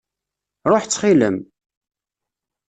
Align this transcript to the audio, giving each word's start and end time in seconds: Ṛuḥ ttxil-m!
Ṛuḥ 0.71 0.83
ttxil-m! 0.85 1.37